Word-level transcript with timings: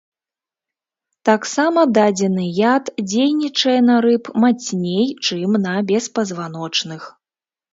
Таксама 1.29 1.83
дадзены 1.97 2.45
яд 2.73 2.85
дзейнічае 3.11 3.77
на 3.91 3.95
рыб 4.09 4.23
мацней, 4.47 5.05
чым 5.23 5.61
на 5.67 5.75
беспазваночных. 5.93 7.01